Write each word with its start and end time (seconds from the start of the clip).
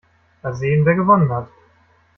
Mal 0.41 0.55
sehen, 0.55 0.83
wer 0.83 0.95
gewonnen 0.95 1.31
hat. 1.31 1.47